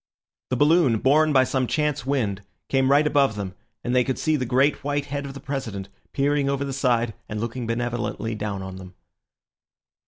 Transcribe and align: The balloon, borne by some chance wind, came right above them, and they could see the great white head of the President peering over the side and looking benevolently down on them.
The 0.49 0.55
balloon, 0.55 0.97
borne 0.97 1.31
by 1.31 1.43
some 1.43 1.67
chance 1.67 2.07
wind, 2.07 2.41
came 2.69 2.89
right 2.89 3.05
above 3.05 3.35
them, 3.35 3.53
and 3.83 3.95
they 3.95 4.03
could 4.03 4.17
see 4.17 4.35
the 4.35 4.47
great 4.47 4.83
white 4.83 5.05
head 5.05 5.27
of 5.27 5.35
the 5.35 5.39
President 5.39 5.89
peering 6.11 6.49
over 6.49 6.65
the 6.65 6.73
side 6.73 7.13
and 7.29 7.39
looking 7.39 7.67
benevolently 7.67 8.33
down 8.33 8.63
on 8.63 8.77
them. 8.77 8.95